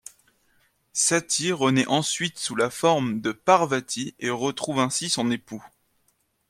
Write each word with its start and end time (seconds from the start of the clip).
Satî 0.93 1.51
renaît 1.53 1.85
ensuite 1.85 2.39
sous 2.39 2.55
la 2.55 2.71
forme 2.71 3.21
de 3.21 3.31
Pârvatî 3.33 4.15
et 4.17 4.31
retrouve 4.31 4.79
ainsi 4.79 5.11
son 5.11 5.29
époux. 5.29 5.63